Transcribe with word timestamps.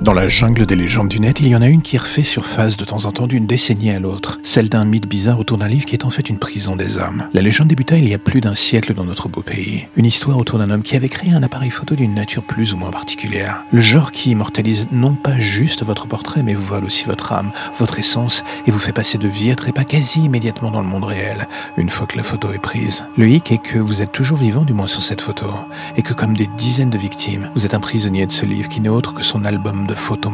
Dans 0.00 0.14
la 0.14 0.28
jungle 0.28 0.64
des 0.64 0.76
légendes 0.76 1.08
du 1.08 1.20
net, 1.20 1.40
il 1.40 1.48
y 1.48 1.54
en 1.54 1.60
a 1.60 1.68
une 1.68 1.82
qui 1.82 1.98
refait 1.98 2.22
surface 2.22 2.78
de 2.78 2.86
temps 2.86 3.04
en 3.04 3.12
temps 3.12 3.26
d'une 3.26 3.46
décennie 3.46 3.90
à 3.90 4.00
l'autre, 4.00 4.40
celle 4.42 4.70
d'un 4.70 4.86
mythe 4.86 5.06
bizarre 5.06 5.38
autour 5.38 5.58
d'un 5.58 5.68
livre 5.68 5.84
qui 5.84 5.94
est 5.94 6.06
en 6.06 6.10
fait 6.10 6.30
une 6.30 6.38
prison 6.38 6.74
des 6.74 6.98
âmes. 6.98 7.28
La 7.34 7.42
légende 7.42 7.68
débuta 7.68 7.98
il 7.98 8.08
y 8.08 8.14
a 8.14 8.18
plus 8.18 8.40
d'un 8.40 8.54
siècle 8.54 8.94
dans 8.94 9.04
notre 9.04 9.28
beau 9.28 9.42
pays. 9.42 9.88
Une 9.96 10.06
histoire 10.06 10.38
autour 10.38 10.58
d'un 10.58 10.70
homme 10.70 10.82
qui 10.82 10.96
avait 10.96 11.10
créé 11.10 11.32
un 11.32 11.42
appareil 11.42 11.68
photo 11.68 11.96
d'une 11.96 12.14
nature 12.14 12.42
plus 12.42 12.72
ou 12.72 12.78
moins 12.78 12.90
particulière. 12.90 13.62
Le 13.72 13.82
genre 13.82 14.10
qui 14.10 14.30
immortalise 14.30 14.86
non 14.90 15.12
pas 15.12 15.38
juste 15.38 15.84
votre 15.84 16.08
portrait, 16.08 16.42
mais 16.42 16.54
vous 16.54 16.64
vole 16.64 16.86
aussi 16.86 17.04
votre 17.04 17.34
âme, 17.34 17.52
votre 17.78 17.98
essence, 17.98 18.42
et 18.66 18.70
vous 18.70 18.78
fait 18.78 18.94
passer 18.94 19.18
de 19.18 19.28
vie 19.28 19.50
à 19.50 19.54
trépas 19.54 19.84
quasi 19.84 20.24
immédiatement 20.24 20.70
dans 20.70 20.80
le 20.80 20.88
monde 20.88 21.04
réel, 21.04 21.46
une 21.76 21.90
fois 21.90 22.06
que 22.06 22.16
la 22.16 22.22
photo 22.22 22.54
est 22.54 22.58
prise. 22.58 23.04
Le 23.18 23.28
hic 23.28 23.52
est 23.52 23.58
que 23.58 23.78
vous 23.78 24.00
êtes 24.00 24.12
toujours 24.12 24.38
vivant, 24.38 24.64
du 24.64 24.72
moins 24.72 24.86
sur 24.86 25.02
cette 25.02 25.20
photo, 25.20 25.48
et 25.98 26.02
que 26.02 26.14
comme 26.14 26.38
des 26.38 26.48
dizaines 26.56 26.88
de 26.88 26.96
victimes, 26.96 27.50
vous 27.54 27.66
êtes 27.66 27.74
un 27.74 27.80
prisonnier 27.80 28.24
de 28.24 28.32
ce 28.32 28.46
livre 28.46 28.70
qui 28.70 28.80
n'est 28.80 28.88
autre 28.88 29.12
que 29.12 29.22
son 29.22 29.44
album 29.44 29.88
photos. 29.94 30.30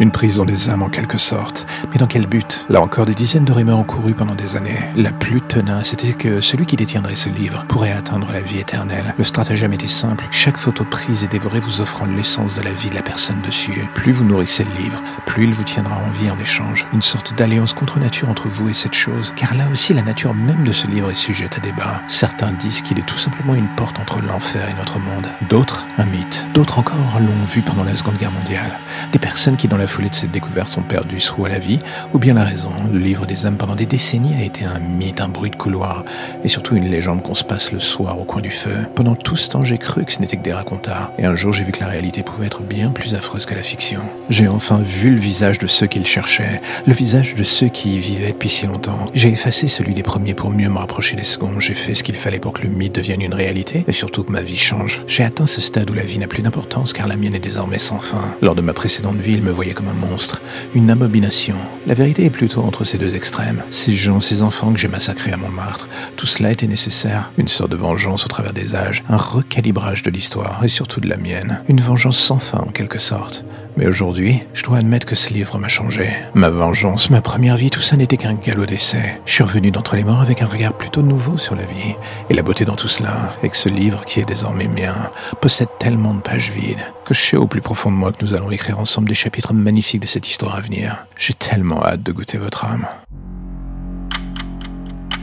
Une 0.00 0.10
prison 0.10 0.44
des 0.44 0.68
âmes 0.68 0.82
en 0.82 0.88
quelque 0.88 1.18
sorte. 1.18 1.66
Mais 1.90 1.98
dans 1.98 2.06
quel 2.06 2.26
but? 2.26 2.66
Là 2.68 2.80
encore, 2.82 3.06
des 3.06 3.14
dizaines 3.14 3.44
de 3.44 3.52
rumeurs 3.52 3.78
ont 3.78 3.84
couru 3.84 4.14
pendant 4.14 4.34
des 4.34 4.56
années. 4.56 4.78
La 4.94 5.10
plus 5.10 5.40
tenace 5.40 5.92
était 5.92 6.12
que 6.12 6.40
celui 6.40 6.66
qui 6.66 6.76
détiendrait 6.76 7.16
ce 7.16 7.28
livre 7.28 7.64
pourrait 7.68 7.92
atteindre 7.92 8.30
la 8.32 8.40
vie 8.40 8.58
éternelle. 8.58 9.14
Le 9.16 9.24
stratagème 9.24 9.72
était 9.72 9.88
simple. 9.88 10.24
Chaque 10.30 10.56
photo 10.56 10.84
prise 10.84 11.24
et 11.24 11.28
dévorée 11.28 11.60
vous 11.60 11.80
offrant 11.80 12.04
l'essence 12.04 12.56
de 12.56 12.62
la 12.62 12.72
vie 12.72 12.90
de 12.90 12.94
la 12.94 13.02
personne 13.02 13.40
dessus. 13.42 13.88
Plus 13.94 14.12
vous 14.12 14.24
nourrissez 14.24 14.64
le 14.64 14.82
livre, 14.82 15.02
plus 15.24 15.44
il 15.44 15.54
vous 15.54 15.64
tiendra 15.64 15.96
en 15.96 16.10
vie 16.10 16.30
en 16.30 16.38
échange. 16.38 16.86
Une 16.92 17.02
sorte 17.02 17.34
d'alliance 17.34 17.74
contre 17.74 17.98
nature 17.98 18.28
entre 18.28 18.48
vous 18.48 18.68
et 18.68 18.74
cette 18.74 18.94
chose. 18.94 19.32
Car 19.36 19.54
là 19.54 19.64
aussi, 19.70 19.94
la 19.94 20.02
nature 20.02 20.34
même 20.34 20.64
de 20.64 20.72
ce 20.72 20.86
livre 20.86 21.10
est 21.10 21.14
sujette 21.14 21.56
à 21.56 21.60
débat. 21.60 22.02
Certains 22.08 22.52
disent 22.52 22.80
qu'il 22.80 22.98
est 22.98 23.06
tout 23.06 23.18
simplement 23.18 23.54
une 23.54 23.68
porte 23.76 23.98
entre 23.98 24.20
l'enfer 24.20 24.68
et 24.70 24.74
notre 24.74 24.98
monde. 24.98 25.26
D'autres, 25.48 25.86
un 25.98 26.06
mythe. 26.06 26.46
D'autres 26.54 26.78
encore 26.78 27.18
l'ont 27.20 27.44
vu 27.44 27.62
pendant 27.62 27.84
la 27.84 27.96
Seconde 27.96 28.16
Guerre 28.16 28.32
mondiale. 28.32 28.78
Des 29.12 29.18
personnes 29.18 29.56
qui, 29.56 29.68
dans 29.68 29.76
la 29.76 29.86
foulée 29.86 30.08
de 30.08 30.14
cette 30.14 30.30
découverte, 30.30 30.68
sont 30.68 30.82
perdues 30.82 31.20
soit 31.20 31.48
la 31.48 31.58
vie, 31.58 31.78
ou 32.12 32.18
bien 32.18 32.34
la 32.34 32.44
raison. 32.44 32.70
Le 32.92 32.98
livre 32.98 33.26
des 33.26 33.46
âmes, 33.46 33.56
pendant 33.56 33.74
des 33.74 33.86
décennies, 33.86 34.34
a 34.40 34.44
été 34.44 34.64
un 34.64 34.78
mythe, 34.78 35.20
un 35.20 35.28
bruit 35.28 35.50
de 35.50 35.56
couloir, 35.56 36.04
et 36.44 36.48
surtout 36.48 36.76
une 36.76 36.88
légende 36.88 37.22
qu'on 37.22 37.34
se 37.34 37.44
passe 37.44 37.72
le 37.72 37.80
soir 37.80 38.18
au 38.20 38.24
coin 38.24 38.40
du 38.40 38.50
feu. 38.50 38.86
Pendant 38.94 39.14
tout 39.14 39.36
ce 39.36 39.50
temps, 39.50 39.64
j'ai 39.64 39.78
cru 39.78 40.04
que 40.04 40.12
ce 40.12 40.20
n'était 40.20 40.36
que 40.36 40.42
des 40.42 40.52
racontards, 40.52 41.10
et 41.18 41.24
un 41.24 41.34
jour, 41.34 41.52
j'ai 41.52 41.64
vu 41.64 41.72
que 41.72 41.80
la 41.80 41.88
réalité 41.88 42.22
pouvait 42.22 42.46
être 42.46 42.62
bien 42.62 42.90
plus 42.90 43.14
affreuse 43.14 43.46
que 43.46 43.54
la 43.54 43.62
fiction. 43.62 44.00
J'ai 44.28 44.48
enfin 44.48 44.80
vu 44.80 45.10
le 45.10 45.18
visage 45.18 45.58
de 45.58 45.66
ceux 45.66 45.86
qui 45.86 45.98
le 45.98 46.04
cherchaient, 46.04 46.60
le 46.86 46.92
visage 46.92 47.34
de 47.34 47.42
ceux 47.42 47.68
qui 47.68 47.96
y 47.96 47.98
vivaient 47.98 48.32
depuis 48.32 48.48
si 48.48 48.66
longtemps. 48.66 49.04
J'ai 49.14 49.28
effacé 49.28 49.68
celui 49.68 49.94
des 49.94 50.02
premiers 50.02 50.34
pour 50.34 50.50
mieux 50.50 50.68
me 50.68 50.78
rapprocher 50.78 51.16
des 51.16 51.24
seconds. 51.24 51.60
J'ai 51.60 51.74
fait 51.74 51.94
ce 51.94 52.02
qu'il 52.02 52.16
fallait 52.16 52.38
pour 52.38 52.52
que 52.52 52.62
le 52.62 52.68
mythe 52.68 52.94
devienne 52.94 53.22
une 53.22 53.34
réalité, 53.34 53.84
et 53.86 53.92
surtout 53.92 54.24
que 54.24 54.32
ma 54.32 54.40
vie 54.40 54.56
change. 54.56 55.02
J'ai 55.06 55.24
atteint 55.24 55.46
ce 55.46 55.60
stade 55.60 55.90
où 55.90 55.94
la 55.94 56.04
vie 56.04 56.18
n'a 56.18 56.26
plus 56.26 56.42
d'importance, 56.42 56.92
car 56.92 57.06
la 57.06 57.16
mienne 57.16 57.34
est 57.34 57.40
désormais 57.40 57.78
sans 57.78 58.00
fin. 58.00 58.22
Lors 58.40 58.54
de 58.54 58.61
ma 58.62 58.72
précédente 58.72 59.16
il 59.32 59.42
me 59.42 59.50
voyait 59.50 59.74
comme 59.74 59.88
un 59.88 59.94
monstre, 59.94 60.40
une 60.74 60.90
abomination. 60.90 61.56
La 61.86 61.94
vérité 61.94 62.24
est 62.24 62.30
plutôt 62.30 62.62
entre 62.62 62.84
ces 62.84 62.98
deux 62.98 63.16
extrêmes. 63.16 63.62
Ces 63.70 63.94
gens, 63.94 64.20
ces 64.20 64.42
enfants 64.42 64.72
que 64.72 64.78
j'ai 64.78 64.88
massacrés 64.88 65.32
à 65.32 65.36
Montmartre, 65.36 65.88
tout 66.16 66.26
cela 66.26 66.50
était 66.50 66.66
nécessaire. 66.66 67.30
Une 67.38 67.48
sorte 67.48 67.70
de 67.70 67.76
vengeance 67.76 68.24
au 68.24 68.28
travers 68.28 68.52
des 68.52 68.74
âges, 68.74 69.04
un 69.08 69.16
recalibrage 69.16 70.02
de 70.02 70.10
l'histoire, 70.10 70.60
et 70.64 70.68
surtout 70.68 71.00
de 71.00 71.08
la 71.08 71.16
mienne. 71.16 71.62
Une 71.68 71.80
vengeance 71.80 72.18
sans 72.18 72.38
fin 72.38 72.58
en 72.58 72.70
quelque 72.70 72.98
sorte. 72.98 73.44
Mais 73.76 73.86
aujourd'hui, 73.86 74.40
je 74.52 74.62
dois 74.64 74.78
admettre 74.78 75.06
que 75.06 75.14
ce 75.14 75.32
livre 75.32 75.58
m'a 75.58 75.68
changé. 75.68 76.10
Ma 76.34 76.50
vengeance, 76.50 77.10
ma 77.10 77.20
première 77.20 77.56
vie, 77.56 77.70
tout 77.70 77.80
ça 77.80 77.96
n'était 77.96 78.16
qu'un 78.16 78.34
galop 78.34 78.66
d'essai. 78.66 79.20
Je 79.24 79.32
suis 79.32 79.42
revenu 79.42 79.70
d'entre 79.70 79.96
les 79.96 80.04
morts 80.04 80.20
avec 80.20 80.42
un 80.42 80.46
regard 80.46 80.74
plutôt 80.74 81.02
nouveau 81.02 81.38
sur 81.38 81.54
la 81.54 81.62
vie. 81.62 81.94
Et 82.28 82.34
la 82.34 82.42
beauté 82.42 82.64
dans 82.64 82.76
tout 82.76 82.88
cela, 82.88 83.34
et 83.42 83.48
que 83.48 83.56
ce 83.56 83.68
livre 83.68 84.04
qui 84.04 84.20
est 84.20 84.24
désormais 84.24 84.68
mien, 84.68 85.10
possède 85.40 85.68
tellement 85.78 86.14
de 86.14 86.20
pages 86.20 86.50
vides, 86.50 86.84
que 87.04 87.14
je 87.14 87.20
sais 87.20 87.36
au 87.36 87.46
plus 87.46 87.60
profond 87.60 87.90
de 87.90 87.96
moi 87.96 88.12
que 88.12 88.22
nous 88.22 88.34
allons 88.34 88.50
écrire 88.50 88.78
ensemble 88.78 89.08
des 89.08 89.14
chapitres 89.14 89.54
magnifiques 89.54 90.02
de 90.02 90.06
cette 90.06 90.28
histoire 90.28 90.56
à 90.56 90.60
venir. 90.60 91.06
J'ai 91.16 91.34
tellement 91.34 91.84
hâte 91.84 92.02
de 92.02 92.12
goûter 92.12 92.38
votre 92.38 92.64
âme. 92.64 92.86